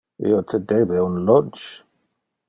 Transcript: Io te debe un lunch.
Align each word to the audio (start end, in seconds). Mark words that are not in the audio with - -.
Io 0.29 0.37
te 0.53 0.59
debe 0.71 1.03
un 1.09 1.19
lunch. 1.27 1.67